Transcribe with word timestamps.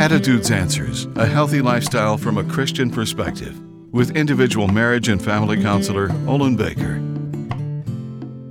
Attitudes 0.00 0.50
Answers 0.50 1.04
A 1.16 1.26
Healthy 1.26 1.60
Lifestyle 1.60 2.16
from 2.16 2.38
a 2.38 2.44
Christian 2.44 2.90
Perspective 2.90 3.60
with 3.92 4.16
individual 4.16 4.66
marriage 4.66 5.08
and 5.08 5.22
family 5.22 5.60
counselor 5.60 6.10
Olin 6.26 6.56
Baker. 6.56 7.02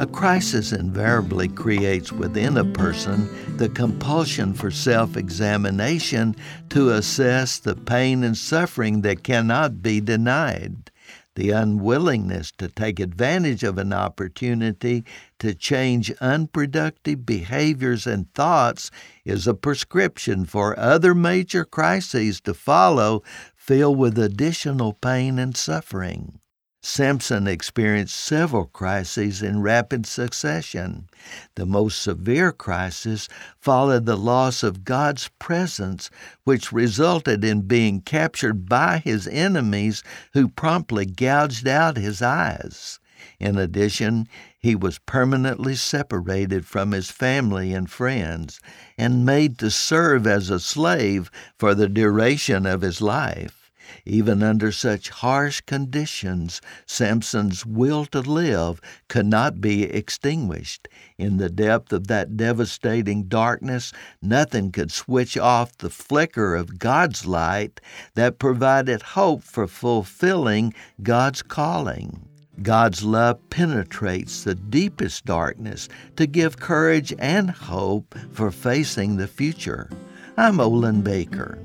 A 0.00 0.06
crisis 0.06 0.72
invariably 0.72 1.48
creates 1.48 2.10
within 2.10 2.56
a 2.56 2.64
person 2.64 3.28
the 3.58 3.68
compulsion 3.68 4.54
for 4.54 4.70
self 4.70 5.18
examination 5.18 6.34
to 6.70 6.92
assess 6.92 7.58
the 7.58 7.76
pain 7.76 8.24
and 8.24 8.38
suffering 8.38 9.02
that 9.02 9.22
cannot 9.22 9.82
be 9.82 10.00
denied. 10.00 10.90
The 11.36 11.50
unwillingness 11.50 12.52
to 12.58 12.68
take 12.68 13.00
advantage 13.00 13.64
of 13.64 13.76
an 13.78 13.92
opportunity 13.92 15.04
to 15.40 15.54
change 15.54 16.12
unproductive 16.20 17.26
behaviors 17.26 18.06
and 18.06 18.32
thoughts 18.34 18.90
is 19.24 19.46
a 19.48 19.54
prescription 19.54 20.44
for 20.44 20.78
other 20.78 21.14
major 21.14 21.64
crises 21.64 22.40
to 22.42 22.54
follow 22.54 23.22
filled 23.56 23.98
with 23.98 24.18
additional 24.18 24.92
pain 24.92 25.38
and 25.38 25.56
suffering. 25.56 26.38
Samson 26.86 27.46
experienced 27.46 28.14
several 28.14 28.66
crises 28.66 29.42
in 29.42 29.62
rapid 29.62 30.04
succession. 30.04 31.08
The 31.54 31.64
most 31.64 32.02
severe 32.02 32.52
crisis 32.52 33.26
followed 33.58 34.04
the 34.04 34.18
loss 34.18 34.62
of 34.62 34.84
God's 34.84 35.30
presence, 35.38 36.10
which 36.44 36.72
resulted 36.72 37.42
in 37.42 37.62
being 37.62 38.02
captured 38.02 38.68
by 38.68 38.98
his 38.98 39.26
enemies 39.26 40.02
who 40.34 40.46
promptly 40.46 41.06
gouged 41.06 41.66
out 41.66 41.96
his 41.96 42.20
eyes. 42.20 43.00
In 43.40 43.56
addition, 43.56 44.28
he 44.58 44.74
was 44.74 44.98
permanently 44.98 45.76
separated 45.76 46.66
from 46.66 46.90
his 46.92 47.10
family 47.10 47.72
and 47.72 47.90
friends 47.90 48.60
and 48.98 49.24
made 49.24 49.58
to 49.60 49.70
serve 49.70 50.26
as 50.26 50.50
a 50.50 50.60
slave 50.60 51.30
for 51.58 51.74
the 51.74 51.88
duration 51.88 52.66
of 52.66 52.82
his 52.82 53.00
life. 53.00 53.63
Even 54.04 54.42
under 54.42 54.72
such 54.72 55.08
harsh 55.08 55.60
conditions, 55.62 56.60
Samson's 56.86 57.64
will 57.66 58.06
to 58.06 58.20
live 58.20 58.80
could 59.08 59.26
not 59.26 59.60
be 59.60 59.84
extinguished. 59.84 60.88
In 61.18 61.36
the 61.36 61.48
depth 61.48 61.92
of 61.92 62.06
that 62.08 62.36
devastating 62.36 63.24
darkness, 63.24 63.92
nothing 64.20 64.72
could 64.72 64.92
switch 64.92 65.36
off 65.36 65.76
the 65.78 65.90
flicker 65.90 66.54
of 66.54 66.78
God's 66.78 67.26
light 67.26 67.80
that 68.14 68.38
provided 68.38 69.02
hope 69.02 69.42
for 69.42 69.66
fulfilling 69.66 70.74
God's 71.02 71.42
calling. 71.42 72.28
God's 72.62 73.02
love 73.02 73.38
penetrates 73.50 74.44
the 74.44 74.54
deepest 74.54 75.24
darkness 75.24 75.88
to 76.16 76.26
give 76.26 76.58
courage 76.58 77.12
and 77.18 77.50
hope 77.50 78.14
for 78.32 78.50
facing 78.50 79.16
the 79.16 79.26
future. 79.26 79.90
I'm 80.36 80.60
Olin 80.60 81.02
Baker. 81.02 81.58